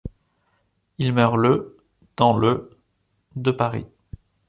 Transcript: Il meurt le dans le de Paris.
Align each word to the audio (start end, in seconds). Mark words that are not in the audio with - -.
Il 0.97 1.13
meurt 1.13 1.37
le 1.37 1.77
dans 2.17 2.35
le 2.35 2.75
de 3.35 3.51
Paris. 3.51 3.85